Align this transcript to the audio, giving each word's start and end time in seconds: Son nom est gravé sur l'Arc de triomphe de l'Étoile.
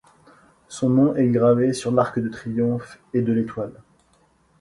Son 0.67 0.89
nom 0.89 1.15
est 1.15 1.27
gravé 1.27 1.73
sur 1.73 1.91
l'Arc 1.91 2.17
de 2.17 2.27
triomphe 2.27 2.99
de 3.13 3.31
l'Étoile. 3.31 3.83